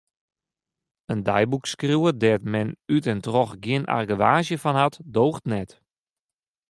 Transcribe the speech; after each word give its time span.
In 1.13 1.19
deiboekskriuwer 1.29 2.13
dêr't 2.21 2.49
men 2.53 2.69
út 2.95 3.05
en 3.11 3.23
troch 3.25 3.53
gjin 3.63 3.89
argewaasje 3.97 4.57
fan 4.63 4.79
hat, 4.81 4.95
doocht 5.15 5.43
net. 5.51 5.71